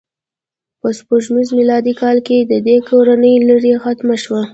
په 0.79 0.87
سپوږمیز 0.97 1.49
میلادي 1.57 1.93
کال 2.01 2.17
کې 2.27 2.37
د 2.51 2.53
دې 2.67 2.77
کورنۍ 2.89 3.35
لړۍ 3.49 3.73
ختمه 3.83 4.15
شوه. 4.23 4.41